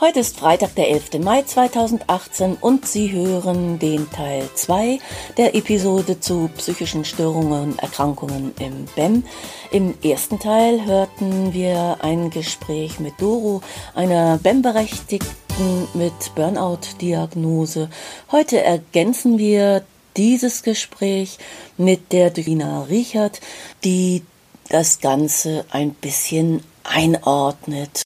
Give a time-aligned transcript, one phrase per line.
[0.00, 1.24] Heute ist Freitag, der 11.
[1.24, 5.00] Mai 2018 und Sie hören den Teil 2
[5.36, 9.24] der Episode zu psychischen Störungen und Erkrankungen im BEM.
[9.72, 13.60] Im ersten Teil hörten wir ein Gespräch mit Doro,
[13.96, 17.90] einer BEM-Berechtigten mit Burnout-Diagnose.
[18.30, 19.82] Heute ergänzen wir
[20.16, 21.38] dieses Gespräch
[21.76, 23.40] mit der Dina Richard,
[23.82, 24.22] die
[24.68, 28.04] das Ganze ein bisschen einordnet.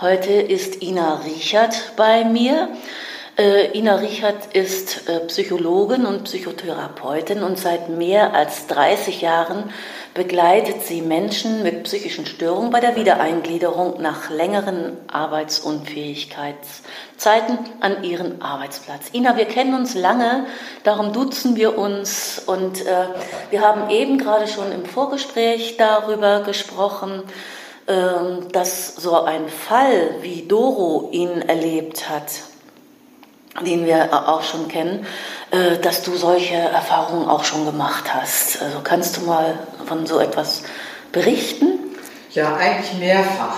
[0.00, 2.68] Heute ist Ina Richard bei mir.
[3.38, 9.70] Äh, Ina Richard ist äh, Psychologin und Psychotherapeutin und seit mehr als 30 Jahren
[10.14, 19.10] begleitet sie Menschen mit psychischen Störungen bei der Wiedereingliederung nach längeren Arbeitsunfähigkeitszeiten an ihren Arbeitsplatz.
[19.12, 20.46] Ina, wir kennen uns lange,
[20.82, 23.06] darum duzen wir uns und äh,
[23.50, 27.22] wir haben eben gerade schon im Vorgespräch darüber gesprochen,
[28.52, 32.30] dass so ein Fall, wie Doro ihn erlebt hat,
[33.64, 35.06] den wir auch schon kennen,
[35.50, 38.62] äh, dass du solche Erfahrungen auch schon gemacht hast.
[38.62, 40.62] Also kannst du mal von so etwas
[41.12, 41.78] berichten?
[42.32, 43.56] Ja, eigentlich mehrfach.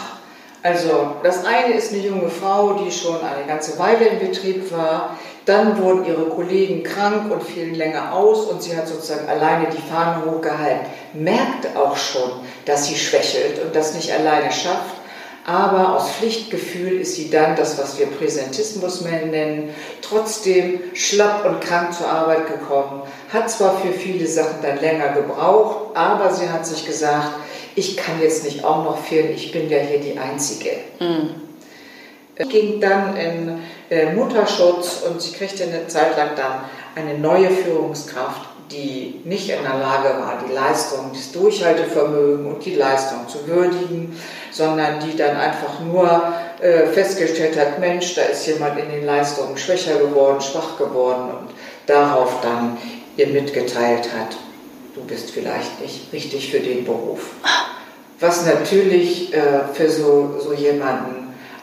[0.63, 5.17] Also das eine ist eine junge Frau, die schon eine ganze Weile im Betrieb war.
[5.51, 9.83] Dann wurden ihre Kollegen krank und fielen länger aus und sie hat sozusagen alleine die
[9.83, 10.87] Fahne hochgehalten.
[11.13, 12.31] Merkt auch schon,
[12.67, 14.95] dass sie schwächelt und das nicht alleine schafft.
[15.45, 19.71] Aber aus Pflichtgefühl ist sie dann das, was wir Präsentismus nennen,
[20.03, 25.97] trotzdem schlapp und krank zur Arbeit gekommen, hat zwar für viele Sachen dann länger gebraucht,
[25.97, 27.31] aber sie hat sich gesagt,
[27.75, 30.71] ich kann jetzt nicht auch noch fehlen, ich bin ja hier die Einzige.
[31.01, 31.50] Mhm.
[32.49, 33.61] Ging dann in
[33.91, 36.61] äh, Mutterschutz und sie kriegte eine Zeit lang dann
[36.95, 42.77] eine neue Führungskraft, die nicht in der Lage war, die Leistung, das Durchhaltevermögen und die
[42.77, 44.17] Leistung zu würdigen,
[44.53, 49.57] sondern die dann einfach nur äh, festgestellt hat, Mensch, da ist jemand in den Leistungen
[49.57, 51.51] schwächer geworden, schwach geworden und
[51.87, 52.77] darauf dann
[53.17, 54.37] ihr mitgeteilt hat,
[54.95, 57.31] du bist vielleicht nicht richtig für den Beruf.
[58.21, 61.20] Was natürlich äh, für so, so jemanden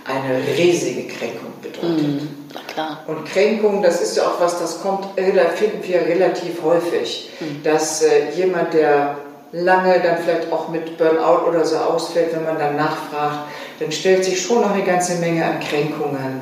[0.07, 2.07] eine riesige Kränkung bedeutet.
[2.07, 2.29] Mhm,
[2.73, 3.03] klar.
[3.07, 7.63] Und Kränkung, das ist ja auch was, das kommt, da finden wir relativ häufig, mhm.
[7.63, 9.18] dass äh, jemand, der
[9.51, 14.25] lange dann vielleicht auch mit Burnout oder so ausfällt, wenn man dann nachfragt, dann stellt
[14.25, 16.41] sich schon noch eine ganze Menge an Kränkungen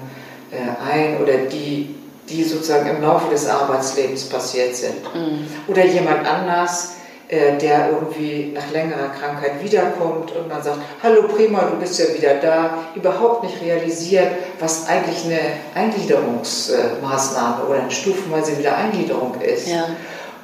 [0.51, 1.95] äh, ein oder die
[2.29, 5.03] die sozusagen im Laufe des Arbeitslebens passiert sind.
[5.13, 5.45] Mhm.
[5.67, 6.94] Oder jemand anders,
[7.31, 12.35] der irgendwie nach längerer Krankheit wiederkommt und man sagt, hallo prima, du bist ja wieder
[12.35, 14.27] da, überhaupt nicht realisiert,
[14.59, 15.39] was eigentlich eine
[15.73, 19.67] Eingliederungsmaßnahme oder eine stufenweise Wiedereingliederung ist.
[19.67, 19.87] Ja.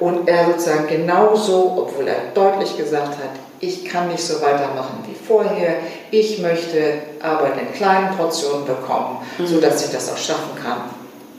[0.00, 5.14] Und er sozusagen genauso, obwohl er deutlich gesagt hat, ich kann nicht so weitermachen wie
[5.14, 5.76] vorher,
[6.10, 9.46] ich möchte Arbeit in kleinen Portionen bekommen, mhm.
[9.46, 10.80] sodass ich das auch schaffen kann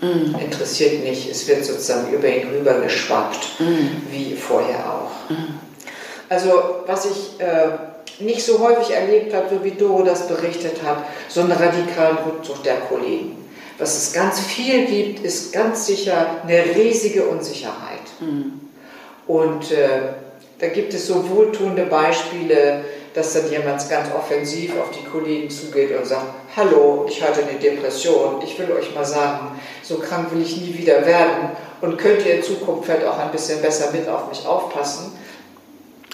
[0.03, 0.35] Mhm.
[0.37, 4.01] Interessiert nicht, es wird sozusagen über ihn rüber geschwappt, mhm.
[4.11, 5.02] wie vorher auch.
[6.29, 6.51] Also
[6.85, 10.97] was ich äh, nicht so häufig erlebt habe, so wie Doro das berichtet hat,
[11.27, 13.37] so einen radikalen Rückzug der Kollegen.
[13.77, 18.01] Was es ganz viel gibt, ist ganz sicher eine riesige Unsicherheit.
[18.19, 18.61] Mhm.
[19.27, 20.13] Und äh,
[20.59, 25.95] da gibt es so wohltuende Beispiele, dass dann jemand ganz offensiv auf die Kollegen zugeht
[25.95, 30.41] und sagt, hallo, ich hatte eine Depression, ich will euch mal sagen, so krank will
[30.41, 31.51] ich nie wieder werden
[31.83, 35.11] und könnt ihr in Zukunft vielleicht auch ein bisschen besser mit auf mich aufpassen.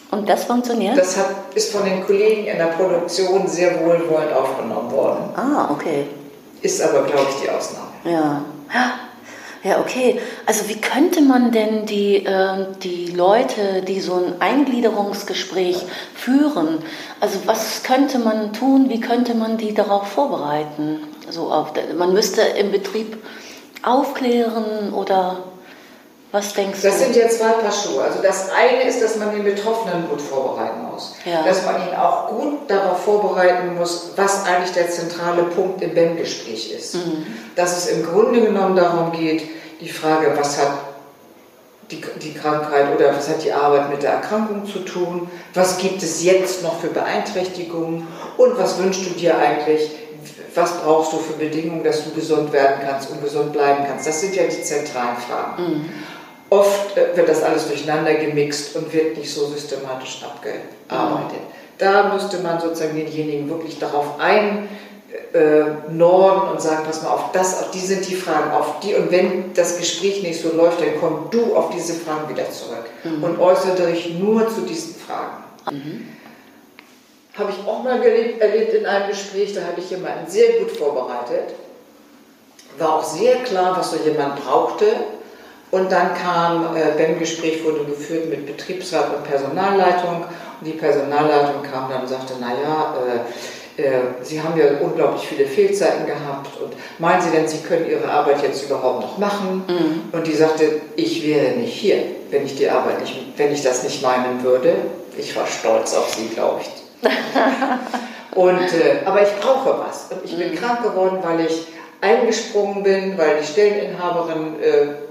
[0.10, 0.98] Und das funktioniert?
[0.98, 5.30] Das hat, ist von den Kollegen in der Produktion sehr wohlwollend aufgenommen worden.
[5.36, 6.08] Ah, okay.
[6.64, 7.88] Ist aber, glaube ich, die Ausnahme.
[8.04, 8.42] Ja.
[9.62, 10.20] Ja, okay.
[10.48, 16.80] Also wie könnte man denn die, äh, die Leute, die so ein Eingliederungsgespräch führen,
[17.20, 21.02] also was könnte man tun, wie könnte man die darauf vorbereiten?
[21.28, 23.18] Also auf, man müsste im Betrieb
[23.84, 25.44] aufklären oder
[26.32, 26.88] was denkst das du?
[26.90, 28.04] Das sind ja zwei Paar Schuhe.
[28.04, 31.16] Also das eine ist, dass man den Betroffenen gut vorbereiten muss.
[31.26, 31.44] Ja.
[31.44, 36.72] Dass man ihn auch gut darauf vorbereiten muss, was eigentlich der zentrale Punkt im BEM-Gespräch
[36.72, 36.96] ist.
[36.96, 37.26] Mhm.
[37.56, 39.44] Dass es im Grunde genommen darum geht,
[39.82, 40.72] die Frage, was hat
[41.90, 46.04] die, die Krankheit oder was hat die Arbeit mit der Erkrankung zu tun, was gibt
[46.04, 48.08] es jetzt noch für Beeinträchtigungen
[48.38, 49.90] und was wünschst du dir eigentlich,
[50.54, 54.06] was brauchst du für Bedingungen, dass du gesund werden kannst und gesund bleiben kannst.
[54.06, 55.64] Das sind ja die zentralen Fragen.
[55.64, 55.90] Mhm.
[56.50, 61.42] Oft äh, wird das alles durcheinander gemixt und wird nicht so systematisch abgearbeitet.
[61.78, 64.68] Da müsste man sozusagen denjenigen wirklich darauf ein
[65.34, 68.96] äh, Norden und sagen, pass mal auf, das, auf die sind die Fragen, auf die
[68.96, 72.86] und wenn das Gespräch nicht so läuft, dann komm du auf diese Fragen wieder zurück
[73.04, 73.24] mhm.
[73.24, 75.44] und äußere dich nur zu diesen Fragen.
[75.72, 76.08] Mhm.
[77.38, 80.72] habe ich auch mal erlebt, erlebt in einem Gespräch, da habe ich jemanden sehr gut
[80.72, 81.56] vorbereitet.
[82.78, 84.86] War auch sehr klar, was so jemand brauchte.
[85.72, 90.26] Und dann kam, äh, beim Gespräch wurde geführt mit Betriebsrat und Personalleitung.
[90.60, 92.96] Und die Personalleitung kam dann und sagte, naja,
[93.78, 96.60] äh, äh, Sie haben ja unglaublich viele Fehlzeiten gehabt.
[96.62, 99.64] Und meinen Sie denn, Sie können Ihre Arbeit jetzt überhaupt noch machen?
[99.68, 100.18] Mhm.
[100.18, 103.84] Und die sagte, ich wäre nicht hier, wenn ich die Arbeit nicht, wenn ich das
[103.84, 104.74] nicht meinen würde.
[105.18, 106.70] Ich war stolz auf Sie, glaube ich.
[108.36, 110.08] und, äh, aber ich brauche was.
[110.12, 110.56] Und ich bin mhm.
[110.56, 111.68] krank geworden, weil ich
[112.02, 115.09] eingesprungen bin, weil die Stelleninhaberin äh,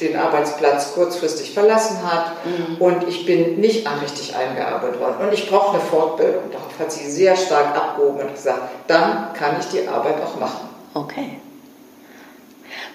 [0.00, 2.76] den Arbeitsplatz kurzfristig verlassen hat mhm.
[2.76, 5.26] und ich bin nicht richtig eingearbeitet worden.
[5.26, 6.50] Und ich brauche eine Fortbildung.
[6.52, 10.68] Darauf hat sie sehr stark abgehoben und gesagt, dann kann ich die Arbeit auch machen.
[10.92, 11.40] Okay.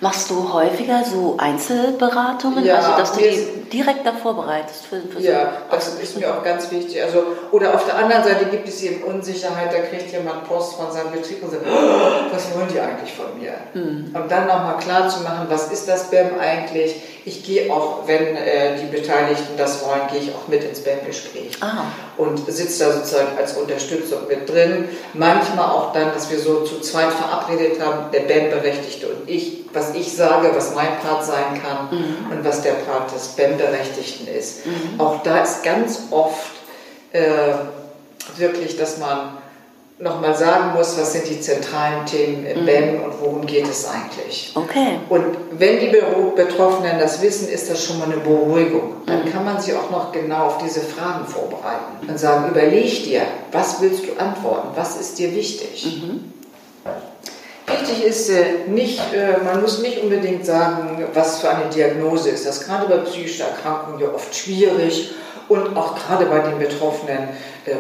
[0.01, 4.87] Machst du häufiger so Einzelberatungen, ja, also dass du die direkt davor bereitest?
[4.87, 7.03] Für, für ja, so das ist mir auch ganz wichtig.
[7.03, 10.91] Also, oder auf der anderen Seite gibt es eben Unsicherheit, da kriegt jemand Post von
[10.91, 13.53] seinem Betrieb und sagt, oh, was wollen die eigentlich von mir?
[13.75, 14.15] Mhm.
[14.15, 16.95] Und dann nochmal klar zu machen, was ist das BEM eigentlich?
[17.23, 21.59] Ich gehe auch, wenn äh, die Beteiligten das wollen, gehe ich auch mit ins BEM-Gespräch
[22.17, 24.89] und sitze da sozusagen als Unterstützung mit drin.
[25.13, 29.93] Manchmal auch dann, dass wir so zu zweit verabredet haben, der BEM-Berechtigte und ich, was
[29.93, 32.31] ich sage, was mein Part sein kann mhm.
[32.31, 34.65] und was der Part des BEM-Berechtigten ist.
[34.65, 34.99] Mhm.
[34.99, 36.51] Auch da ist ganz oft
[37.11, 37.19] äh,
[38.37, 39.40] wirklich, dass man
[40.01, 42.65] nochmal sagen muss, was sind die zentralen Themen im mhm.
[42.65, 44.51] BEM und worum geht es eigentlich.
[44.55, 44.99] Okay.
[45.09, 45.95] Und wenn die
[46.35, 48.93] Betroffenen das wissen, ist das schon mal eine Beruhigung.
[49.05, 49.31] Dann mhm.
[49.31, 53.21] kann man sie auch noch genau auf diese Fragen vorbereiten und sagen, überleg dir,
[53.51, 56.01] was willst du antworten, was ist dir wichtig.
[56.01, 56.33] Mhm.
[57.67, 62.45] Wichtig ist äh, nicht, äh, man muss nicht unbedingt sagen, was für eine Diagnose ist.
[62.45, 65.11] Das ist gerade bei psychischen Erkrankungen ja oft schwierig
[65.47, 67.29] und auch gerade bei den Betroffenen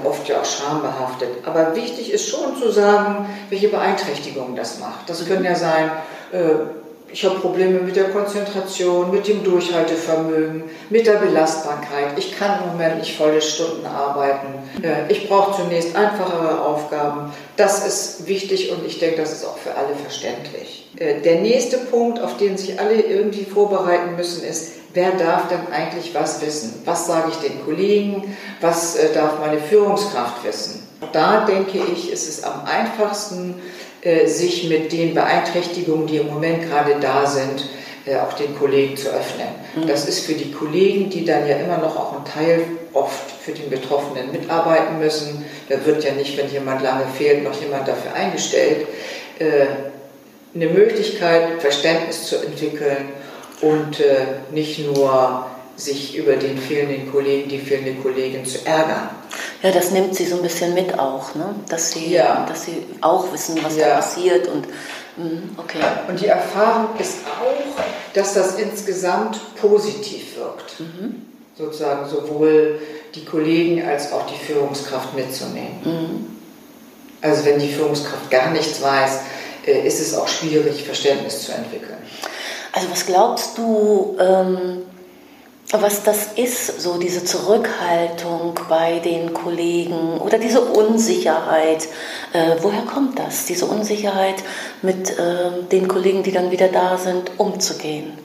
[0.05, 1.29] oft ja auch schambehaftet.
[1.45, 5.09] Aber wichtig ist schon zu sagen, welche Beeinträchtigungen das macht.
[5.09, 5.91] Das können ja sein,
[7.13, 12.17] ich habe Probleme mit der Konzentration, mit dem Durchhaltevermögen, mit der Belastbarkeit.
[12.17, 14.47] Ich kann im Moment nicht volle Stunden arbeiten.
[15.09, 17.33] Ich brauche zunächst einfachere Aufgaben.
[17.57, 20.81] Das ist wichtig und ich denke, das ist auch für alle verständlich.
[20.97, 25.71] Äh, der nächste Punkt, auf den sich alle irgendwie vorbereiten müssen, ist, wer darf denn
[25.71, 26.81] eigentlich was wissen?
[26.85, 28.35] Was sage ich den Kollegen?
[28.59, 30.87] Was äh, darf meine Führungskraft wissen?
[31.13, 33.55] Da denke ich, ist es am einfachsten,
[34.01, 37.65] äh, sich mit den Beeinträchtigungen, die im Moment gerade da sind,
[38.05, 39.47] äh, auch den Kollegen zu öffnen.
[39.75, 39.87] Mhm.
[39.87, 43.51] Das ist für die Kollegen, die dann ja immer noch auch ein Teil oft für
[43.51, 45.45] den Betroffenen mitarbeiten müssen.
[45.69, 48.85] Da wird ja nicht, wenn jemand lange fehlt, noch jemand dafür eingestellt.
[50.53, 53.09] Eine Möglichkeit, Verständnis zu entwickeln
[53.61, 54.01] und
[54.51, 59.09] nicht nur sich über den fehlenden Kollegen, die fehlende Kollegin zu ärgern.
[59.63, 61.55] Ja, das nimmt sie so ein bisschen mit auch, ne?
[61.69, 62.45] dass, sie, ja.
[62.47, 63.89] dass sie auch wissen, was ja.
[63.89, 64.47] da passiert.
[64.47, 64.67] Und,
[65.17, 65.79] mm, okay.
[66.07, 70.79] und die Erfahrung ist auch, dass das insgesamt positiv wirkt.
[70.79, 71.25] Mhm.
[71.57, 72.79] Sozusagen sowohl
[73.13, 75.79] die Kollegen als auch die Führungskraft mitzunehmen.
[75.83, 76.37] Mhm.
[77.21, 79.19] Also wenn die Führungskraft gar nichts weiß,
[79.67, 81.97] äh, ist es auch schwierig, Verständnis zu entwickeln.
[82.73, 84.83] Also was glaubst du, ähm,
[85.71, 91.87] was das ist, so diese Zurückhaltung bei den Kollegen oder diese Unsicherheit.
[92.33, 94.43] Äh, woher kommt das, diese Unsicherheit
[94.81, 98.17] mit äh, den Kollegen, die dann wieder da sind, umzugehen?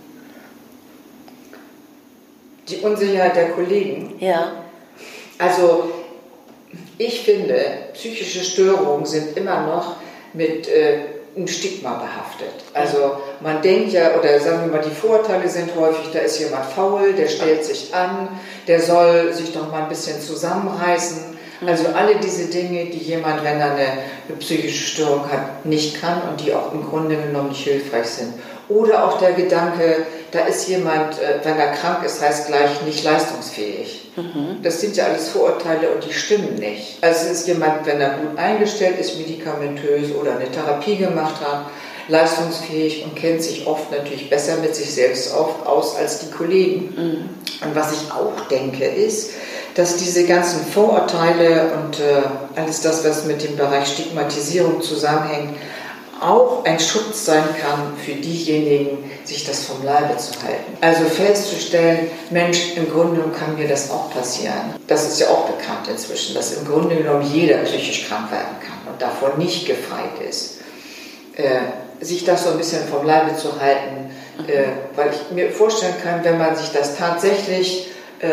[2.68, 4.16] Die Unsicherheit der Kollegen?
[4.18, 4.52] Ja.
[5.38, 5.92] Also
[6.98, 9.96] ich finde, psychische Störungen sind immer noch
[10.32, 10.98] mit äh,
[11.36, 12.64] ein Stigma behaftet.
[12.72, 16.66] Also man denkt ja, oder sagen wir mal, die Vorurteile sind häufig, da ist jemand
[16.66, 18.28] faul, der stellt sich an,
[18.66, 21.36] der soll sich doch mal ein bisschen zusammenreißen.
[21.66, 23.86] Also alle diese Dinge, die jemand, wenn er eine,
[24.28, 28.34] eine psychische Störung hat, nicht kann und die auch im Grunde genommen nicht hilfreich sind.
[28.68, 33.04] Oder auch der Gedanke, da ist jemand, äh, wenn er krank ist, heißt gleich nicht
[33.04, 34.10] leistungsfähig.
[34.16, 34.62] Mhm.
[34.62, 36.98] Das sind ja alles Vorurteile und die stimmen nicht.
[37.00, 41.66] Also es ist jemand, wenn er gut eingestellt ist, medikamentös oder eine Therapie gemacht hat,
[42.08, 46.94] leistungsfähig und kennt sich oft natürlich besser mit sich selbst aus als die Kollegen.
[46.96, 47.66] Mhm.
[47.66, 49.30] Und was ich auch denke, ist,
[49.74, 52.22] dass diese ganzen Vorurteile und äh,
[52.58, 55.56] alles das, was mit dem Bereich Stigmatisierung zusammenhängt,
[56.20, 60.78] auch ein Schutz sein kann für diejenigen, sich das vom Leibe zu halten.
[60.80, 64.74] Also festzustellen, Mensch, im Grunde genommen kann mir das auch passieren.
[64.86, 68.90] Das ist ja auch bekannt inzwischen, dass im Grunde genommen jeder psychisch krank werden kann
[68.90, 70.58] und davon nicht gefreit ist.
[71.34, 71.60] Äh,
[72.00, 74.10] sich das so ein bisschen vom Leibe zu halten,
[74.46, 77.88] äh, weil ich mir vorstellen kann, wenn man sich das tatsächlich
[78.20, 78.28] äh,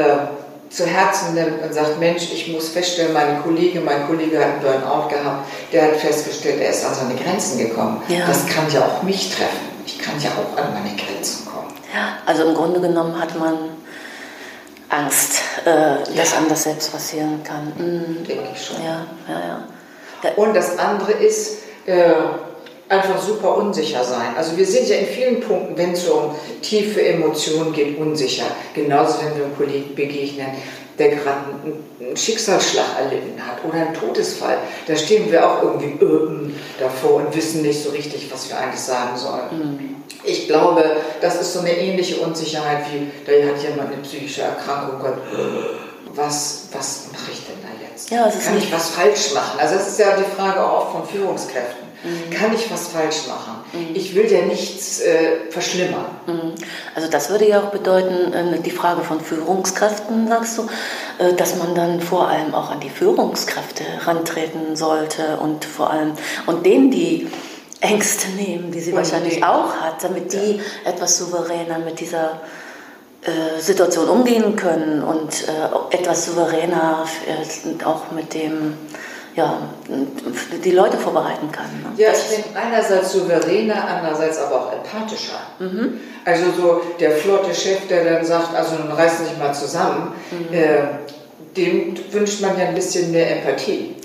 [0.70, 4.62] zu Herzen nimmt und sagt, Mensch, ich muss feststellen, meine Kollege, mein Kollege hat einen
[4.62, 8.02] Burnout gehabt, der hat festgestellt, er ist an seine Grenzen gekommen.
[8.08, 8.26] Ja.
[8.26, 9.74] Das kann ja auch mich treffen.
[9.86, 11.74] Ich kann ja auch an meine Grenzen kommen.
[11.94, 13.56] Ja, also im Grunde genommen hat man
[14.90, 17.72] Angst, äh, dass einem das selbst passieren kann.
[17.78, 18.24] Mhm.
[18.26, 18.78] Denke ich schon.
[18.84, 20.32] Ja, ja, ja.
[20.38, 22.14] Und das andere ist, äh,
[22.90, 24.36] einfach super unsicher sein.
[24.38, 28.46] Also wir sind ja in vielen Punkten, wenn es um tiefe Emotionen geht, unsicher.
[28.74, 30.48] Genauso, wenn wir einem Kollegen begegnen,
[31.00, 31.40] der gerade
[32.00, 34.58] einen Schicksalsschlag erlitten hat oder einen Todesfall.
[34.86, 35.98] Da stehen wir auch irgendwie
[36.80, 39.50] davor und wissen nicht so richtig, was wir eigentlich sagen sollen.
[39.52, 39.96] Mhm.
[40.24, 40.84] Ich glaube,
[41.20, 45.18] das ist so eine ähnliche Unsicherheit wie, da hat jemand eine psychische Erkrankung und
[46.16, 48.10] was, was mache ich denn da jetzt?
[48.12, 49.60] Ja, Kann ich was falsch machen?
[49.60, 51.88] Also das ist ja die Frage auch von Führungskräften.
[52.04, 52.30] Mhm.
[52.32, 53.64] Kann ich was falsch machen?
[53.72, 53.96] Mhm.
[53.96, 56.06] Ich will ja nichts äh, verschlimmern.
[56.28, 56.54] Mhm.
[56.96, 60.68] Also das würde ja auch bedeuten, äh, die Frage von Führungskräften, sagst du,
[61.20, 66.14] äh, dass man dann vor allem auch an die Führungskräfte rantreten sollte und vor allem
[66.46, 67.28] und denen die
[67.80, 69.44] Ängste nehmen, die sie und wahrscheinlich die.
[69.44, 70.92] auch hat, damit die ja.
[70.92, 72.42] etwas souveräner mit dieser
[73.22, 78.78] äh, Situation umgehen können und äh, etwas souveräner äh, auch mit dem
[79.36, 79.70] ja,
[80.64, 81.66] die Leute vorbereiten kann.
[81.66, 81.90] Ne?
[81.98, 85.40] Ja, ich denke einerseits souveräner, andererseits aber auch empathischer.
[85.60, 86.00] Mhm.
[86.24, 90.56] Also so der flotte Chef, der dann sagt, also nun reißen sich mal zusammen, mhm.
[90.56, 90.84] äh,
[91.58, 93.96] dem wünscht man ja ein bisschen mehr Empathie.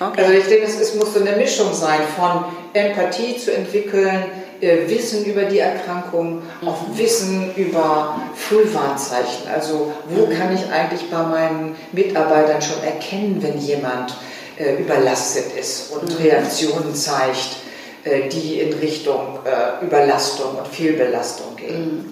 [0.00, 0.22] Okay.
[0.22, 4.24] Also ich denke, es, es muss so eine Mischung sein von Empathie zu entwickeln,
[4.60, 6.68] äh, Wissen über die Erkrankung, mhm.
[6.68, 9.48] auch Wissen über Frühwarnzeichen.
[9.52, 10.36] Also wo mhm.
[10.36, 14.14] kann ich eigentlich bei meinen Mitarbeitern schon erkennen, wenn jemand
[14.58, 16.24] überlastet ist und mhm.
[16.24, 17.56] Reaktionen zeigt,
[18.04, 22.04] äh, die in Richtung äh, Überlastung und Fehlbelastung gehen.
[22.04, 22.10] Mhm.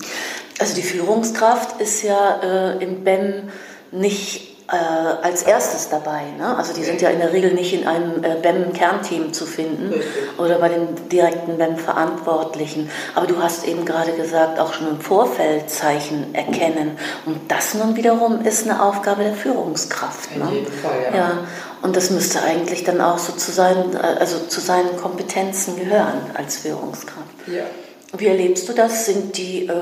[0.58, 3.50] Also die Führungskraft ist ja äh, im BEM
[3.92, 6.22] nicht äh, als erstes dabei.
[6.36, 6.56] Ne?
[6.56, 9.94] Also die sind ja in der Regel nicht in einem äh, BEM-Kernteam zu finden
[10.38, 12.90] oder bei den direkten BEM-Verantwortlichen.
[13.14, 16.98] Aber du hast eben gerade gesagt, auch schon im Vorfeld Zeichen erkennen.
[17.26, 20.30] Und das nun wiederum ist eine Aufgabe der Führungskraft.
[20.34, 20.50] In ne?
[20.52, 21.16] jedem Fall, ja.
[21.16, 21.38] ja.
[21.86, 26.56] Und das müsste eigentlich dann auch so zu seinen, also zu seinen Kompetenzen gehören als
[26.56, 27.28] Führungskraft.
[27.46, 27.62] Ja.
[28.18, 29.06] Wie erlebst du das?
[29.06, 29.66] Sind die...
[29.66, 29.72] Äh,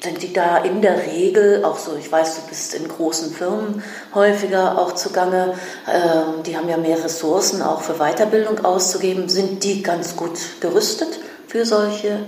[0.00, 3.84] sind die da in der Regel auch so, ich weiß, du bist in großen Firmen
[4.12, 5.54] häufiger auch zugange,
[5.88, 9.28] ähm, die haben ja mehr Ressourcen auch für Weiterbildung auszugeben.
[9.28, 12.18] Sind die ganz gut gerüstet für solche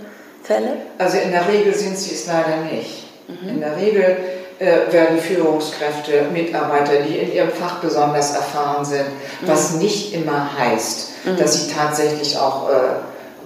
[0.45, 0.76] Fälle?
[0.99, 3.07] Also in der Regel sind sie es leider nicht.
[3.26, 3.49] Mhm.
[3.49, 4.19] In der Regel
[4.58, 9.49] äh, werden Führungskräfte, Mitarbeiter, die in ihrem Fach besonders erfahren sind, mhm.
[9.49, 11.37] was nicht immer heißt, mhm.
[11.37, 12.75] dass sie tatsächlich auch äh,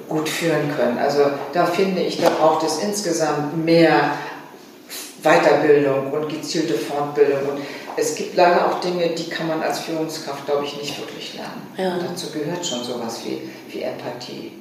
[0.08, 0.98] gut führen können.
[0.98, 4.12] Also da finde ich, da braucht es insgesamt mehr
[5.22, 7.40] Weiterbildung und gezielte Fortbildung.
[7.48, 7.60] Und
[7.96, 11.66] es gibt leider auch Dinge, die kann man als Führungskraft, glaube ich, nicht wirklich lernen.
[11.76, 11.98] Ja.
[12.06, 14.52] Dazu gehört schon sowas wie, wie Empathie.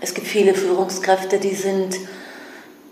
[0.00, 1.96] Es gibt viele Führungskräfte, die sind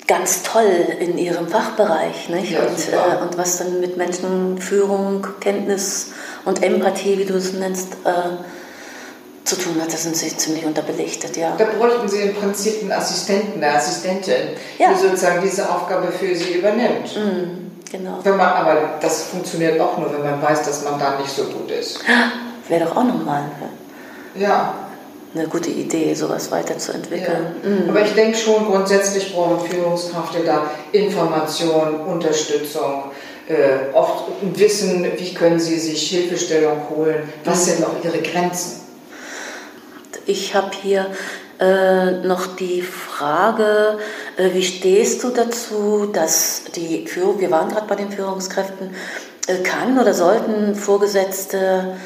[0.06, 2.28] ganz toll in ihrem Fachbereich.
[2.28, 2.52] Nicht?
[2.52, 6.12] Ja, und, äh, und was dann mit Menschenführung, Kenntnis
[6.44, 11.36] und Empathie, wie du es nennst, äh, zu tun hat, da sind sie ziemlich unterbelichtet,
[11.36, 11.54] ja.
[11.56, 14.48] Da bräuchten sie im Prinzip einen Assistenten, eine Assistentin,
[14.78, 14.92] ja.
[14.92, 17.16] die sozusagen diese Aufgabe für sie übernimmt.
[17.16, 18.18] Mhm, genau.
[18.25, 21.44] Wenn man, aber das funktioniert auch nur, wenn man weiß, dass man da nicht so
[21.44, 22.00] gut ist.
[22.68, 23.44] Wäre doch auch nochmal
[24.38, 24.75] ja.
[25.38, 27.47] Eine gute Idee, sowas weiterzuentwickeln.
[27.62, 27.69] Ja.
[27.69, 27.90] Mhm.
[27.90, 33.05] Aber ich denke schon, grundsätzlich brauchen Führungskräfte da Information, Unterstützung,
[33.49, 37.71] äh, oft Wissen, wie können sie sich Hilfestellung holen, was mhm.
[37.71, 38.81] sind auch ihre Grenzen.
[40.26, 41.07] Ich habe hier
[41.61, 43.99] äh, noch die Frage,
[44.37, 48.95] äh, wie stehst du dazu, dass die Führung, wir waren gerade bei den Führungskräften,
[49.47, 51.97] äh, kann oder sollten Vorgesetzte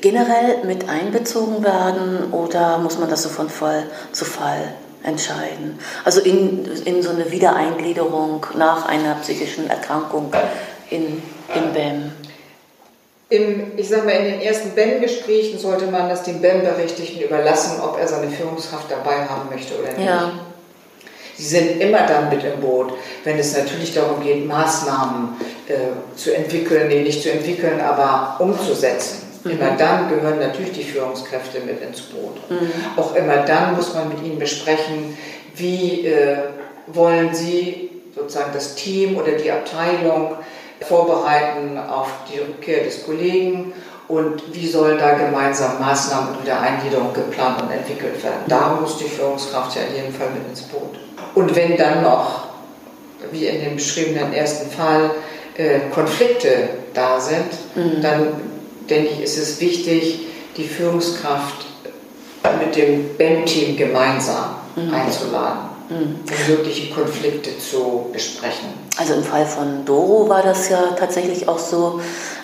[0.00, 5.78] generell mit einbezogen werden oder muss man das so von Fall zu Fall entscheiden?
[6.04, 10.32] Also in, in so eine Wiedereingliederung nach einer psychischen Erkrankung
[10.90, 11.22] in,
[11.54, 12.12] im BEM.
[13.28, 17.98] Im, ich sage mal, in den ersten BEM-Gesprächen sollte man das dem BEM-Berechtigten überlassen, ob
[17.98, 20.06] er seine Führungskraft dabei haben möchte oder nicht.
[20.06, 20.32] Ja.
[21.36, 22.92] Sie sind immer dann mit im Boot,
[23.24, 25.30] wenn es natürlich darum geht, Maßnahmen
[25.66, 29.31] äh, zu entwickeln, nee, nicht zu entwickeln, aber umzusetzen.
[29.44, 29.50] Mhm.
[29.50, 32.50] Immer dann gehören natürlich die Führungskräfte mit ins Boot.
[32.50, 32.70] Mhm.
[32.96, 35.16] Auch immer dann muss man mit ihnen besprechen,
[35.56, 36.38] wie äh,
[36.86, 40.36] wollen sie sozusagen das Team oder die Abteilung
[40.80, 43.72] vorbereiten auf die Rückkehr des Kollegen
[44.08, 48.42] und wie sollen da gemeinsam Maßnahmen und Wiedereingliederung geplant und entwickelt werden.
[48.48, 50.98] Da muss die Führungskraft ja in jedem Fall mit ins Boot.
[51.34, 52.48] Und wenn dann noch,
[53.30, 55.12] wie in dem beschriebenen ersten Fall,
[55.56, 58.02] äh, Konflikte da sind, mhm.
[58.02, 58.51] dann
[58.88, 60.20] denke ich, ist es wichtig,
[60.56, 61.66] die Führungskraft
[62.58, 64.92] mit dem BEM-Team gemeinsam mhm.
[64.92, 65.96] einzuladen, mhm.
[65.96, 68.68] um mögliche Konflikte zu besprechen.
[68.98, 72.00] Also im Fall von Doro war das ja tatsächlich auch so,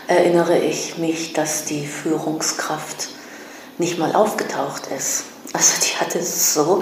[0.06, 3.08] erinnere ich mich, dass die Führungskraft
[3.78, 5.24] nicht mal aufgetaucht ist.
[5.52, 6.80] Also die hatte so,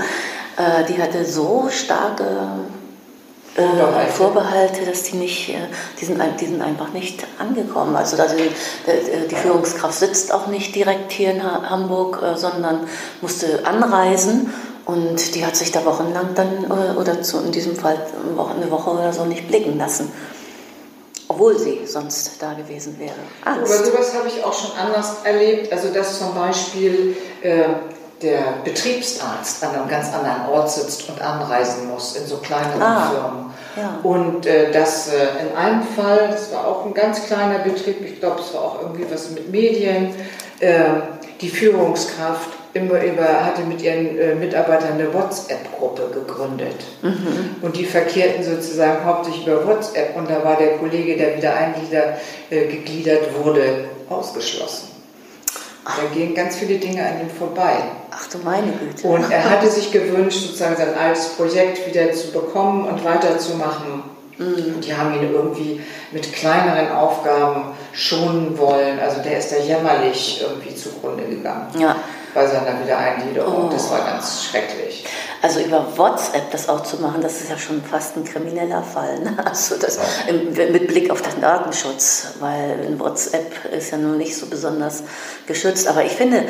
[0.57, 2.25] äh, die hatte so starke
[3.57, 4.13] Vorbehalte.
[4.13, 5.55] Vorbehalte, dass die nicht, äh,
[5.99, 7.97] die sind, die sind einfach nicht angekommen.
[7.97, 8.51] Also, also die,
[9.31, 12.87] die, Führungskraft sitzt auch nicht direkt hier in Hamburg, äh, sondern
[13.23, 14.53] musste anreisen
[14.85, 17.99] und die hat sich da wochenlang dann, oder zu, in diesem Fall
[18.57, 20.13] eine Woche oder so nicht blicken lassen.
[21.29, 23.15] Obwohl sie sonst da gewesen wäre.
[23.45, 23.73] Angst.
[23.73, 25.73] Aber sowas habe ich auch schon anders erlebt.
[25.73, 27.65] Also, dass zum Beispiel äh,
[28.23, 33.11] der Betriebsarzt an einem ganz anderen Ort sitzt und anreisen muss in so kleineren ah,
[33.11, 33.55] Firmen.
[33.77, 33.99] Ja.
[34.03, 38.21] Und äh, dass äh, in einem Fall, das war auch ein ganz kleiner Betrieb, ich
[38.21, 40.15] glaube, es war auch irgendwie was mit Medien,
[40.61, 40.85] äh,
[41.43, 46.77] die Führungskraft immer über, hatte mit ihren äh, Mitarbeitern eine WhatsApp-Gruppe gegründet.
[47.03, 47.57] Mhm.
[47.63, 52.19] Und die verkehrten sozusagen hauptsächlich über WhatsApp und da war der Kollege, der wieder eingliedert,
[52.51, 54.89] äh, wurde, ausgeschlossen.
[55.85, 57.77] Da gehen ganz viele Dinge an ihm vorbei.
[58.19, 59.07] Ach du meine Güte.
[59.07, 64.03] Und er hatte sich gewünscht, sozusagen sein altes Projekt wieder zu bekommen und weiterzumachen.
[64.39, 64.75] Mhm.
[64.75, 65.81] Und die haben ihn irgendwie
[66.13, 68.99] mit kleineren Aufgaben schonen wollen.
[68.99, 71.69] Also der ist da jämmerlich irgendwie zugrunde gegangen.
[71.79, 71.97] Ja.
[72.37, 73.69] Bei seiner Wiedereingliederung.
[73.69, 73.73] Oh.
[73.73, 75.07] Das war ganz schrecklich.
[75.41, 79.21] Also über WhatsApp das auch zu machen, das ist ja schon fast ein krimineller Fall.
[79.21, 79.37] Ne?
[79.45, 84.47] Also das mit Blick auf den Datenschutz, weil in WhatsApp ist ja nun nicht so
[84.47, 85.05] besonders
[85.47, 85.89] geschützt.
[85.89, 86.45] Aber ich finde,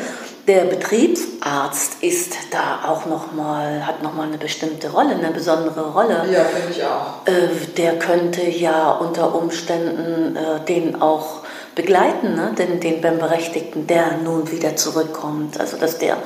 [0.47, 6.25] der Betriebsarzt ist da auch noch mal, hat nochmal eine bestimmte Rolle, eine besondere Rolle.
[6.31, 7.25] Ja, finde ich auch.
[7.25, 11.43] Äh, der könnte ja unter Umständen äh, den auch
[11.77, 12.53] begleiten, ne?
[12.57, 15.59] den, den beim Berechtigten, der nun wieder zurückkommt.
[15.59, 16.17] Also dass der,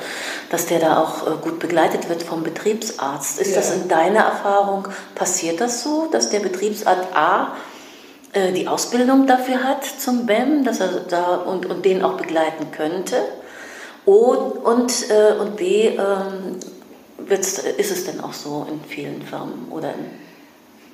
[0.50, 3.38] dass der da auch äh, gut begleitet wird vom Betriebsarzt.
[3.38, 3.56] Ist ja.
[3.56, 7.54] das in deiner Erfahrung, passiert das so, dass der Betriebsarzt A
[8.32, 12.72] äh, die Ausbildung dafür hat zum BEM, dass er da und, und den auch begleiten
[12.72, 13.16] könnte?
[14.06, 16.58] Und, und, äh, und B, ähm,
[17.28, 20.21] ist es denn auch so in vielen Firmen oder in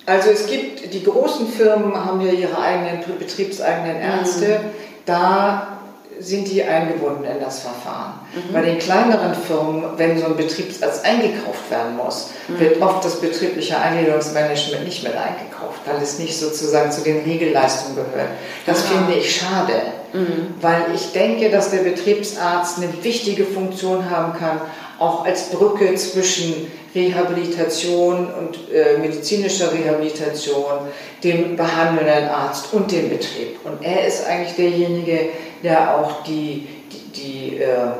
[0.08, 4.46] also es gibt, die großen Firmen haben ja ihre eigenen betriebseigenen Ärzte.
[4.46, 4.70] Mhm.
[5.04, 5.78] Da
[6.20, 8.14] sind die eingebunden in das Verfahren.
[8.34, 8.52] Mhm.
[8.52, 12.60] Bei den kleineren Firmen, wenn so ein Betriebsarzt eingekauft werden muss, mhm.
[12.60, 17.96] wird oft das betriebliche Eingliederungsmanagement nicht mit eingekauft, weil es nicht sozusagen zu den Regelleistungen
[17.96, 18.30] gehört.
[18.66, 18.88] Das ah.
[18.88, 19.74] finde ich schade,
[20.12, 20.54] mhm.
[20.60, 24.60] weil ich denke, dass der Betriebsarzt eine wichtige Funktion haben kann,
[24.98, 30.88] auch als Brücke zwischen Rehabilitation und äh, medizinischer Rehabilitation,
[31.22, 33.58] dem behandelnden Arzt und dem Betrieb.
[33.64, 35.28] Und er ist eigentlich derjenige,
[35.62, 37.92] der auch die, die, die äh,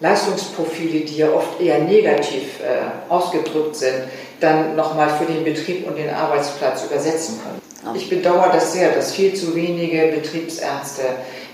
[0.00, 4.04] Leistungsprofile, die ja oft eher negativ äh, ausgedrückt sind,
[4.40, 7.62] dann nochmal für den Betrieb und den Arbeitsplatz übersetzen kann.
[7.94, 11.02] Ich bedauere das sehr, dass viel zu wenige Betriebsärzte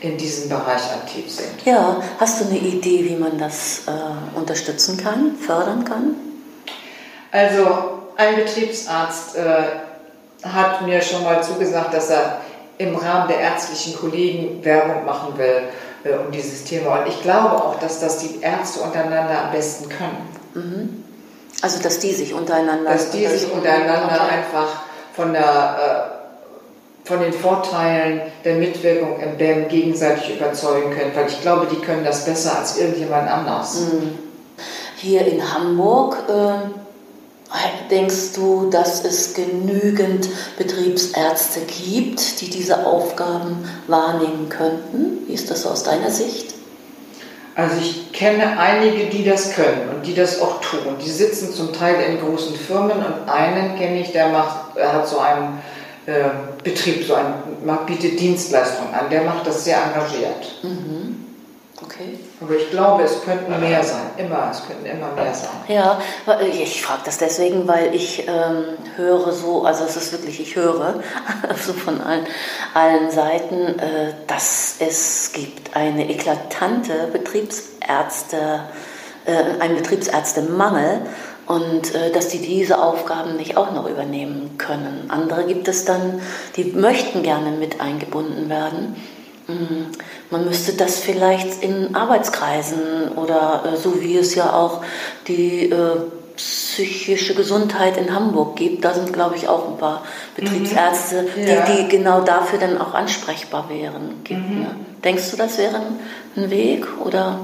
[0.00, 1.64] in diesem Bereich aktiv sind.
[1.64, 6.14] Ja, hast du eine Idee, wie man das äh, unterstützen kann, fördern kann?
[7.32, 7.66] Also
[8.16, 9.62] ein Betriebsarzt äh,
[10.46, 12.40] hat mir schon mal zugesagt, dass er
[12.78, 15.62] im Rahmen der ärztlichen Kollegen Werbung machen will
[16.04, 17.00] äh, um dieses Thema.
[17.00, 20.28] Und ich glaube auch, dass das die Ärzte untereinander am besten können.
[20.54, 21.04] Mhm.
[21.60, 22.92] Also dass die sich untereinander...
[22.92, 24.82] Dass die sich untereinander einfach
[25.14, 26.17] von der äh,
[27.08, 32.04] von den Vorteilen der Mitwirkung im BEM gegenseitig überzeugen können, weil ich glaube, die können
[32.04, 33.80] das besser als irgendjemand anders.
[33.80, 34.18] Mhm.
[34.96, 44.50] Hier in Hamburg äh, denkst du, dass es genügend Betriebsärzte gibt, die diese Aufgaben wahrnehmen
[44.50, 45.26] könnten?
[45.26, 46.54] Wie ist das aus deiner Sicht?
[47.54, 50.96] Also ich kenne einige, die das können und die das auch tun.
[51.02, 55.08] Die sitzen zum Teil in großen Firmen und einen kenne ich, der macht, er hat
[55.08, 55.58] so einen
[56.08, 56.30] äh,
[56.64, 57.34] Betrieb, so ein,
[57.86, 60.62] bietet Dienstleistungen an, der macht das sehr engagiert.
[60.62, 61.26] Mhm.
[61.84, 62.18] Okay.
[62.40, 65.50] Aber ich glaube, es könnten mehr sein, immer, es könnten immer mehr sein.
[65.68, 66.00] Ja,
[66.40, 68.64] ich frage das deswegen, weil ich ähm,
[68.96, 71.00] höre so, also es ist wirklich, ich höre
[71.66, 72.26] so von allen,
[72.72, 78.62] allen Seiten, äh, dass es gibt eine eklatante Betriebsärzte,
[79.26, 81.02] äh, einen Betriebsärztemangel
[81.48, 85.06] und äh, dass die diese Aufgaben nicht auch noch übernehmen können.
[85.08, 86.20] Andere gibt es dann,
[86.56, 88.94] die möchten gerne mit eingebunden werden.
[89.48, 89.86] Mhm.
[90.30, 94.82] Man müsste das vielleicht in Arbeitskreisen oder äh, so wie es ja auch
[95.26, 95.96] die äh,
[96.36, 98.84] psychische Gesundheit in Hamburg gibt.
[98.84, 100.04] Da sind, glaube ich, auch ein paar
[100.36, 101.46] Betriebsärzte, mhm.
[101.46, 101.62] ja.
[101.62, 104.22] die, die, genau dafür dann auch ansprechbar wären.
[104.22, 104.60] Gibt, mhm.
[104.60, 104.76] ne?
[105.02, 105.80] Denkst du, das wäre
[106.36, 107.40] ein Weg oder?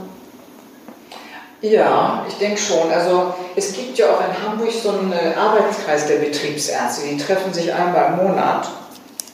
[1.64, 2.92] Ja, ich denke schon.
[2.92, 7.06] Also es gibt ja auch in Hamburg so einen Arbeitskreis der Betriebsärzte.
[7.08, 8.68] Die treffen sich einmal im Monat.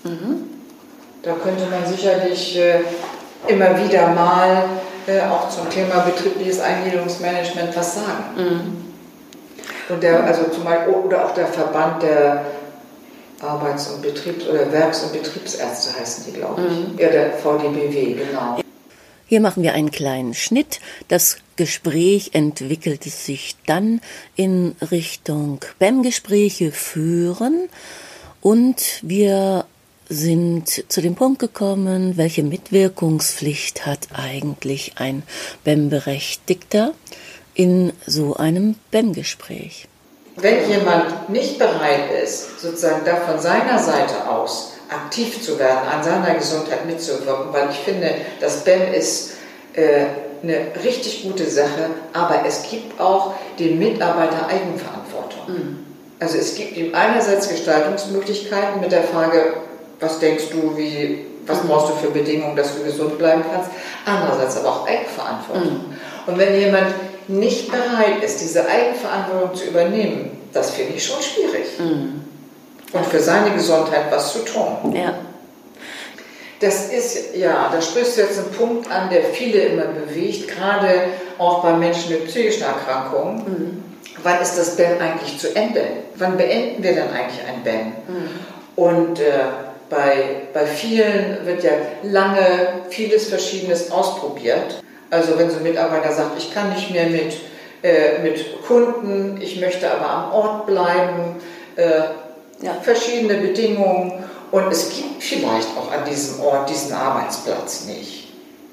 [0.05, 0.45] Mhm.
[1.23, 2.83] Da könnte man sicherlich äh,
[3.49, 4.63] immer wieder mal
[5.09, 8.25] äh, auch zum Thema betriebliches Eingliederungsmanagement was sagen.
[8.37, 9.93] Mhm.
[9.93, 12.45] Und der, also zum Beispiel, oder auch der Verband der
[13.43, 16.93] Arbeits- und Betriebs- oder Werks- und Betriebsärzte heißen die, glaube ich.
[16.93, 16.97] Mhm.
[16.97, 18.61] Ja, der VDBW, genau.
[19.27, 20.79] Hier machen wir einen kleinen Schnitt.
[21.09, 24.01] Das Gespräch entwickelte sich dann
[24.35, 27.69] in Richtung BEM-Gespräche führen
[28.41, 29.67] und wir
[30.09, 35.23] sind zu dem Punkt gekommen, welche Mitwirkungspflicht hat eigentlich ein
[35.65, 36.95] BEM-Berechtigter
[37.53, 39.87] in so einem BEM-Gespräch.
[40.37, 46.03] Wenn jemand nicht bereit ist, sozusagen da von seiner Seite aus aktiv zu werden, an
[46.03, 49.33] seiner Gesundheit mitzuwirken, weil ich finde, das BEM ist
[49.75, 50.07] äh,
[50.43, 55.41] eine richtig gute Sache, aber es gibt auch den Mitarbeiter Eigenverantwortung.
[55.49, 55.87] Mhm.
[56.19, 59.55] Also es gibt ihm einerseits Gestaltungsmöglichkeiten mit der Frage,
[60.01, 61.69] was denkst du, wie, was mhm.
[61.69, 63.71] brauchst du für Bedingungen, dass du gesund bleiben kannst,
[64.05, 65.73] andererseits aber auch Eigenverantwortung.
[65.73, 65.97] Mhm.
[66.27, 66.95] Und wenn jemand
[67.29, 71.67] nicht bereit ist, diese Eigenverantwortung zu übernehmen, das finde ich schon schwierig.
[71.79, 72.23] Mhm.
[72.93, 74.93] Und für seine Gesundheit was zu tun.
[74.93, 75.15] Ja.
[76.61, 81.05] Das ist, ja, da sprichst du jetzt einen Punkt an, der viele immer bewegt, gerade
[81.39, 83.37] auch bei Menschen mit psychischen Erkrankungen.
[83.37, 83.85] Mhm.
[84.23, 85.83] Wann ist das Ben eigentlich zu Ende?
[86.17, 87.87] Wann beenden wir dann eigentlich ein Ben?
[87.87, 88.29] Mhm.
[88.77, 89.25] Und äh,
[89.89, 92.45] bei, bei vielen wird ja lange
[92.91, 94.83] vieles Verschiedenes ausprobiert.
[95.11, 97.37] Also wenn so ein Mitarbeiter sagt, ich kann nicht mehr mit,
[97.83, 101.37] äh, mit Kunden, ich möchte aber am Ort bleiben,
[101.77, 102.03] äh,
[102.65, 102.75] ja.
[102.83, 108.29] verschiedene Bedingungen und es gibt vielleicht auch an diesem Ort diesen Arbeitsplatz nicht.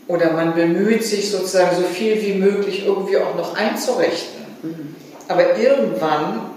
[0.07, 4.45] Oder man bemüht sich sozusagen so viel wie möglich irgendwie auch noch einzurichten.
[4.63, 4.95] Mhm.
[5.27, 6.51] Aber irgendwann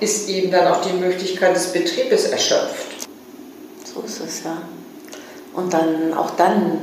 [0.00, 3.08] ist eben dann auch die Möglichkeit des Betriebes erschöpft.
[3.84, 4.58] So ist es ja.
[5.54, 6.80] Und dann auch dann,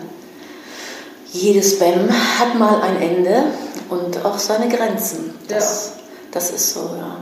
[1.33, 3.43] jedes BEM hat mal ein Ende
[3.89, 5.33] und auch seine Grenzen.
[5.49, 6.01] Das, ja.
[6.31, 7.17] das ist so, ja.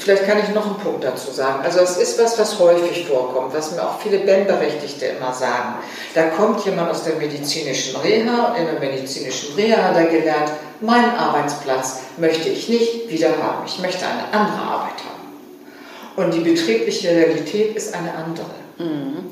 [0.00, 1.64] Vielleicht kann ich noch einen Punkt dazu sagen.
[1.64, 5.74] Also es ist was, was häufig vorkommt, was mir auch viele BEM-Berechtigte immer sagen.
[6.14, 10.52] Da kommt jemand aus der medizinischen Reha und in der medizinischen Reha hat er gelernt,
[10.80, 13.64] meinen Arbeitsplatz möchte ich nicht wieder haben.
[13.66, 15.18] Ich möchte eine andere Arbeit haben.
[16.16, 18.46] Und die betriebliche Realität ist eine andere.
[18.78, 19.30] Mhm.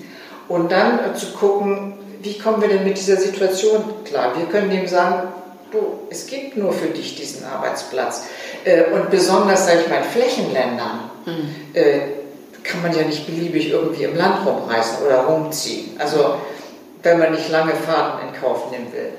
[0.49, 4.37] Und dann zu gucken, wie kommen wir denn mit dieser Situation klar?
[4.37, 5.29] Wir können dem sagen,
[5.71, 8.25] du, es gibt nur für dich diesen Arbeitsplatz.
[8.67, 11.55] Äh, und besonders, sage ich mal, in Flächenländern mhm.
[11.73, 12.01] äh,
[12.65, 15.99] kann man ja nicht beliebig irgendwie im Land rumreisen oder rumziehen.
[16.01, 16.35] Also
[17.03, 19.13] wenn man nicht lange Fahrten in Kauf nehmen will.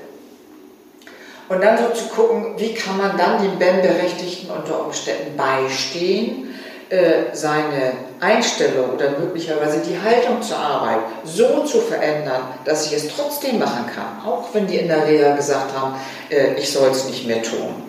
[1.48, 6.54] Und dann so zu gucken, wie kann man dann den BEM-Berechtigten unter Umständen beistehen,
[6.90, 13.08] äh, seine Einstellung oder möglicherweise die Haltung zur Arbeit so zu verändern, dass ich es
[13.16, 15.94] trotzdem machen kann, auch wenn die in der Reha gesagt haben,
[16.28, 17.87] äh, ich soll es nicht mehr tun.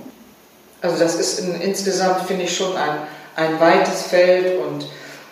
[0.82, 3.00] Also das ist in, insgesamt, finde ich, schon ein,
[3.36, 4.86] ein weites Feld und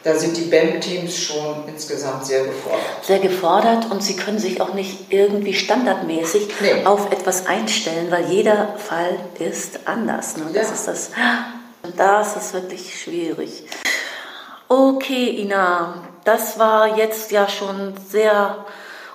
[0.04, 2.82] da sind die BEM-Teams schon insgesamt sehr gefordert.
[3.02, 6.86] Sehr gefordert und sie können sich auch nicht irgendwie standardmäßig nee.
[6.86, 10.38] auf etwas einstellen, weil jeder Fall ist anders.
[10.38, 10.46] Ne?
[10.54, 10.74] Das ja.
[10.74, 11.10] ist das
[11.96, 13.64] das ist wirklich schwierig.
[14.70, 18.66] Okay, Ina, das war jetzt ja schon sehr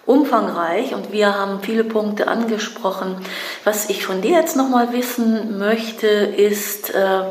[0.06, 3.16] umfangreich und wir haben viele Punkte angesprochen.
[3.64, 7.22] Was ich von dir jetzt nochmal wissen möchte, ist äh,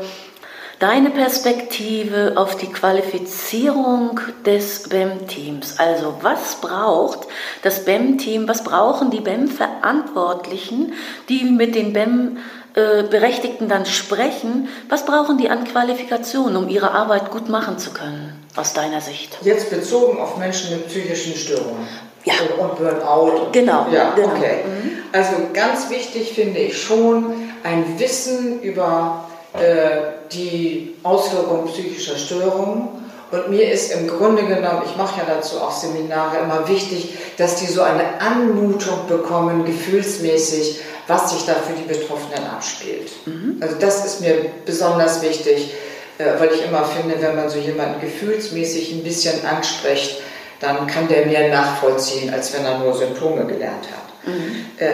[0.82, 5.78] deine Perspektive auf die Qualifizierung des BEM-Teams.
[5.78, 7.28] Also was braucht
[7.62, 10.94] das BEM-Team, was brauchen die BEM-Verantwortlichen,
[11.28, 12.38] die mit den BEM
[12.74, 17.90] äh, Berechtigten dann sprechen, was brauchen die an Qualifikation, um ihre Arbeit gut machen zu
[17.90, 19.36] können, aus deiner Sicht?
[19.42, 21.86] Jetzt bezogen auf Menschen mit psychischen Störungen.
[22.24, 22.34] Ja.
[22.58, 23.50] Und Burnout.
[23.52, 23.86] Genau.
[23.90, 24.28] Ja, genau.
[24.28, 24.64] okay.
[24.64, 24.90] Mhm.
[25.12, 32.88] Also ganz wichtig finde ich schon ein Wissen über äh, die Auswirkungen psychischer Störungen.
[33.30, 37.56] Und mir ist im Grunde genommen, ich mache ja dazu auch Seminare, immer wichtig, dass
[37.56, 43.10] die so eine Anmutung bekommen, gefühlsmäßig, was sich da für die Betroffenen abspielt.
[43.26, 43.56] Mhm.
[43.60, 45.72] Also das ist mir besonders wichtig,
[46.18, 50.20] äh, weil ich immer finde, wenn man so jemanden gefühlsmäßig ein bisschen anspricht,
[50.62, 54.26] dann kann der mehr nachvollziehen, als wenn er nur Symptome gelernt hat.
[54.28, 54.66] Mhm.
[54.78, 54.92] Äh,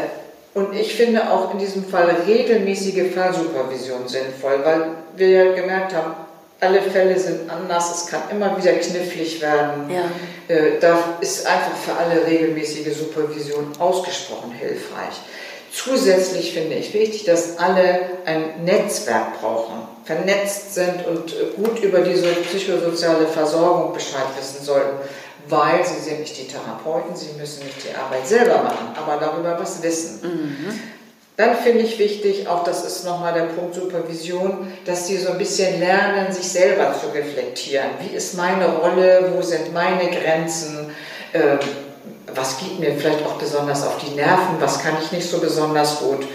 [0.55, 6.15] und ich finde auch in diesem Fall regelmäßige Fallsupervision sinnvoll, weil wir gemerkt haben,
[6.61, 9.89] alle Fälle sind anders, es kann immer wieder knifflig werden.
[9.89, 10.55] Ja.
[10.55, 15.15] Äh, da ist einfach für alle regelmäßige Supervision ausgesprochen hilfreich.
[15.71, 22.27] Zusätzlich finde ich wichtig, dass alle ein Netzwerk brauchen, vernetzt sind und gut über diese
[22.27, 24.97] psychosoziale Versorgung Bescheid wissen sollten,
[25.49, 29.59] weil sie sind nicht die Therapeuten, sie müssen nicht die Arbeit selber machen, aber darüber
[29.59, 30.21] was wissen.
[30.23, 30.81] Mhm.
[31.39, 35.39] Dann finde ich wichtig, auch das ist nochmal der Punkt Supervision, dass sie so ein
[35.39, 37.91] bisschen lernen, sich selber zu reflektieren.
[38.01, 39.33] Wie ist meine Rolle?
[39.33, 40.91] Wo sind meine Grenzen?
[41.33, 41.61] Ähm,
[42.35, 44.57] was geht mir vielleicht auch besonders auf die Nerven?
[44.59, 46.27] Was kann ich nicht so besonders gut?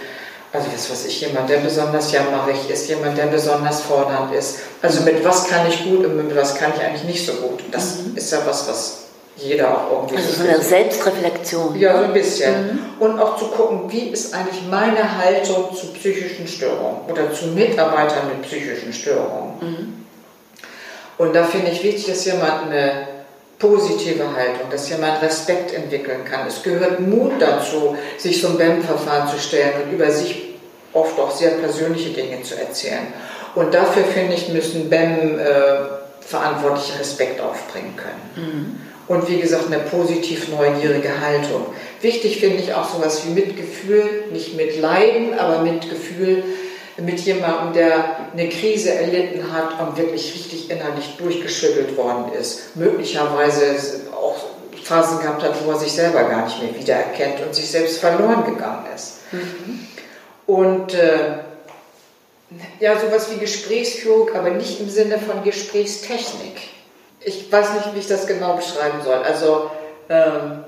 [0.54, 4.60] Also das was ich, jemand, der besonders jammerig ist, jemand, der besonders fordernd ist.
[4.82, 7.62] Also mit was kann ich gut und mit was kann ich eigentlich nicht so gut.
[7.72, 8.16] Das mhm.
[8.16, 9.03] ist ja was, was
[9.36, 10.18] jeder auch irgendwie.
[10.18, 11.80] Also so eine Selbstreflexion.
[11.80, 12.66] Ja, so ein bisschen.
[12.66, 12.80] Mhm.
[13.00, 18.28] Und auch zu gucken, wie ist eigentlich meine Haltung zu psychischen Störungen oder zu Mitarbeitern
[18.30, 19.54] mit psychischen Störungen.
[19.60, 20.06] Mhm.
[21.18, 23.08] Und da finde ich wichtig, dass jemand eine
[23.60, 26.48] positive Haltung, dass jemand Respekt entwickeln kann.
[26.48, 30.56] Es gehört Mut dazu, sich so ein BEM-Verfahren zu stellen und über sich
[30.92, 33.08] oft auch sehr persönliche Dinge zu erzählen.
[33.56, 35.44] Und dafür, finde ich, müssen BEM äh,
[37.00, 38.48] Respekt aufbringen können.
[38.48, 41.66] Mhm und wie gesagt eine positiv neugierige Haltung.
[42.02, 46.44] Wichtig finde ich auch sowas wie Mitgefühl, nicht mit Leiden, aber Mitgefühl
[46.98, 52.76] mit jemandem, der eine Krise erlitten hat und wirklich richtig innerlich durchgeschüttelt worden ist.
[52.76, 53.76] Möglicherweise
[54.16, 54.36] auch
[54.84, 58.46] Phasen gehabt hat, wo er sich selber gar nicht mehr wiedererkennt und sich selbst verloren
[58.46, 59.20] gegangen ist.
[59.32, 59.88] Mhm.
[60.46, 61.38] Und äh,
[62.80, 66.58] ja, sowas wie Gesprächsführung, aber nicht im Sinne von Gesprächstechnik
[67.26, 69.24] ich weiß nicht, wie ich das genau beschreiben soll.
[69.24, 69.72] Also
[70.10, 70.64] ähm,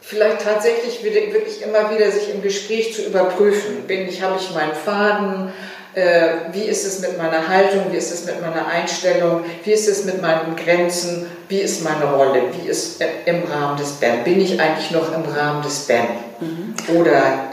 [0.00, 3.82] vielleicht tatsächlich wirklich immer wieder sich im Gespräch zu überprüfen.
[3.86, 5.52] Bin ich, habe ich meinen Faden?
[5.94, 7.86] Äh, wie ist es mit meiner Haltung?
[7.90, 9.44] Wie ist es mit meiner Einstellung?
[9.64, 11.26] Wie ist es mit meinen Grenzen?
[11.48, 12.42] Wie ist meine Rolle?
[12.52, 14.22] Wie ist äh, im Rahmen des BAM?
[14.22, 16.06] Bin ich eigentlich noch im Rahmen des BAM?
[16.40, 16.74] Mhm.
[16.98, 17.48] Oder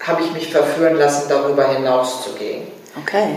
[0.00, 2.68] habe ich mich verführen lassen, darüber hinaus zu gehen?
[2.96, 3.36] Okay.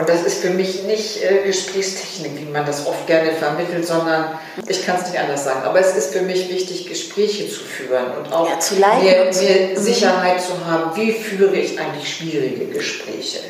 [0.00, 4.38] Und das ist für mich nicht äh, Gesprächstechnik, wie man das oft gerne vermittelt, sondern
[4.66, 5.60] ich kann es nicht anders sagen.
[5.64, 10.40] Aber es ist für mich wichtig, Gespräche zu führen und auch ja, mir, mir Sicherheit
[10.40, 13.40] zu haben, wie führe ich eigentlich schwierige Gespräche.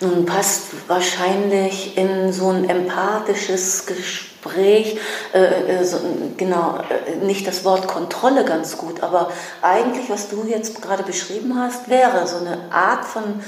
[0.00, 4.96] Nun passt wahrscheinlich in so ein empathisches Gespräch,
[5.34, 5.98] äh, äh, so,
[6.36, 11.60] genau, äh, nicht das Wort Kontrolle ganz gut, aber eigentlich, was du jetzt gerade beschrieben
[11.60, 13.42] hast, wäre so eine Art von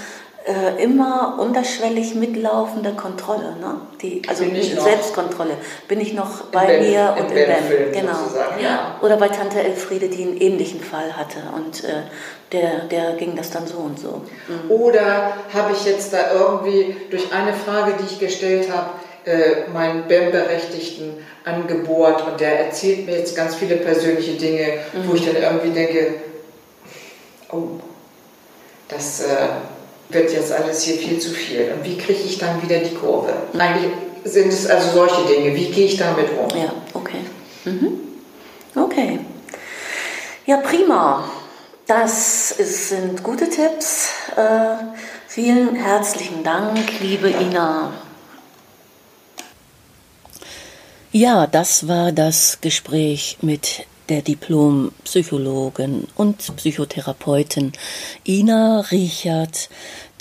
[0.47, 3.81] äh, immer unterschwellig mitlaufende Kontrolle, ne?
[4.01, 5.59] Die, also Selbstkontrolle.
[5.87, 7.93] Bin ich noch bei ben, mir und im Ben?
[7.93, 8.17] Genau.
[8.63, 8.97] Ja.
[9.03, 12.05] Oder bei Tante Elfriede, die einen ähnlichen Fall hatte und äh,
[12.53, 14.23] der, der ging das dann so und so.
[14.49, 14.71] Mhm.
[14.71, 18.91] Oder habe ich jetzt da irgendwie durch eine Frage, die ich gestellt habe,
[19.27, 25.09] äh, meinen BEM-Berechtigten angebohrt und der erzählt mir jetzt ganz viele persönliche Dinge, mhm.
[25.09, 26.15] wo ich dann irgendwie denke,
[27.53, 27.79] oh,
[28.89, 29.27] das äh,
[30.13, 31.73] wird jetzt alles hier viel zu viel.
[31.73, 33.33] Und wie kriege ich dann wieder die Kurve?
[33.59, 33.93] Eigentlich
[34.25, 35.55] sind es also solche Dinge.
[35.55, 36.49] Wie gehe ich damit um?
[36.59, 37.21] Ja, okay.
[37.65, 38.01] Mhm.
[38.75, 39.21] Okay.
[40.47, 41.25] Ja, prima.
[41.87, 44.11] Das ist, sind gute Tipps.
[44.37, 44.77] Äh,
[45.27, 47.93] vielen herzlichen Dank, liebe Ina.
[51.13, 57.73] Ja, das war das Gespräch mit der Diplompsychologin und Psychotherapeutin
[58.27, 59.71] Ina Riechert,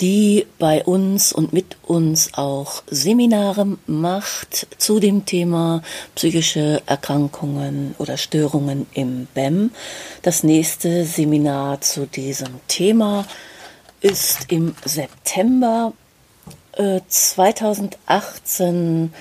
[0.00, 5.82] die bei uns und mit uns auch Seminare macht zu dem Thema
[6.14, 9.72] psychische Erkrankungen oder Störungen im BEM.
[10.22, 13.26] Das nächste Seminar zu diesem Thema
[14.00, 15.92] ist im September
[16.72, 19.12] äh, 2018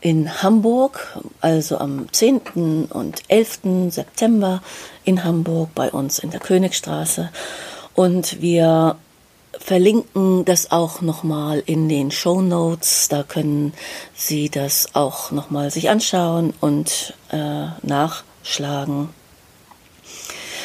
[0.00, 2.88] in Hamburg, also am 10.
[2.90, 3.90] und 11.
[3.90, 4.62] September
[5.04, 7.30] in Hamburg bei uns in der Königstraße.
[7.94, 8.96] Und wir
[9.52, 13.08] verlinken das auch nochmal in den Show Notes.
[13.08, 13.72] Da können
[14.14, 19.10] Sie das auch nochmal sich anschauen und äh, nachschlagen.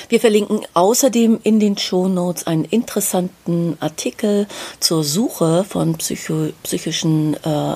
[0.09, 4.47] Wir verlinken außerdem in den Shownotes einen interessanten Artikel
[4.79, 7.75] zur Suche von psycho psychischen äh,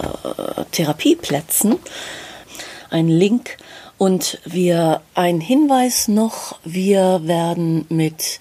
[0.72, 1.78] Therapieplätzen.
[2.90, 3.58] Ein Link
[3.98, 8.40] und wir ein Hinweis noch, wir werden mit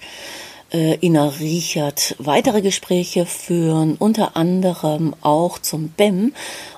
[0.71, 6.33] äh, Ina Riechert weitere Gespräche führen, unter anderem auch zum BEM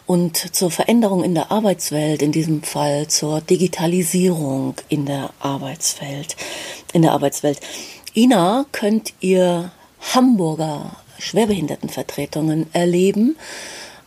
[0.06, 6.36] und zur Veränderung in der Arbeitswelt, in diesem Fall zur Digitalisierung in der Arbeitswelt,
[6.94, 7.60] in der Arbeitswelt.
[8.14, 9.72] Ina könnt ihr
[10.14, 13.38] Hamburger Schwerbehindertenvertretungen erleben.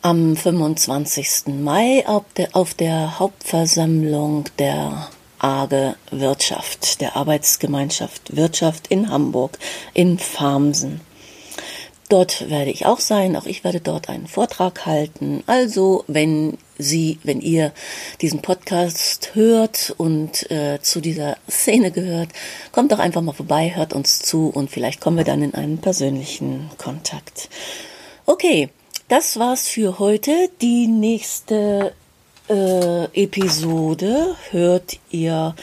[0.03, 1.47] Am 25.
[1.62, 5.09] Mai auf der, auf der Hauptversammlung der
[5.44, 9.59] AGE Wirtschaft, der Arbeitsgemeinschaft Wirtschaft in Hamburg,
[9.92, 11.02] in Farmsen.
[12.09, 15.42] Dort werde ich auch sein, auch ich werde dort einen Vortrag halten.
[15.46, 17.72] Also, wenn Sie, wenn ihr
[18.22, 22.30] diesen Podcast hört und äh, zu dieser Szene gehört,
[22.72, 25.78] kommt doch einfach mal vorbei, hört uns zu und vielleicht kommen wir dann in einen
[25.78, 27.50] persönlichen Kontakt.
[28.24, 28.70] Okay,
[29.09, 30.48] das war's für heute.
[30.62, 31.92] Die nächste
[32.48, 35.54] äh, Episode hört ihr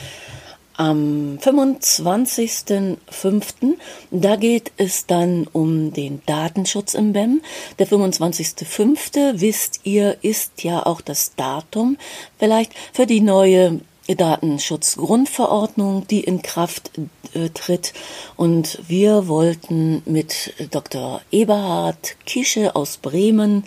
[0.82, 3.78] am 25.05.
[4.10, 7.42] Da geht es dann um den Datenschutz im BEM.
[7.78, 9.42] Der 25.05.
[9.42, 11.98] wisst ihr, ist ja auch das Datum
[12.40, 13.82] vielleicht für die neue
[14.16, 16.92] Datenschutzgrundverordnung, die in Kraft
[17.34, 17.94] äh, tritt.
[18.36, 21.22] Und wir wollten mit Dr.
[21.32, 23.64] Eberhard Kische aus Bremen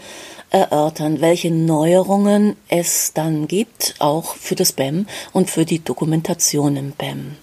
[0.51, 6.93] erörtern, welche Neuerungen es dann gibt, auch für das BEM und für die Dokumentation im
[6.93, 7.37] BEM.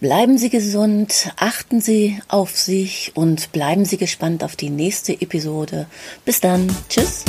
[0.00, 5.86] Bleiben Sie gesund, achten Sie auf sich und bleiben Sie gespannt auf die nächste Episode.
[6.24, 6.74] Bis dann.
[6.88, 7.24] Tschüss.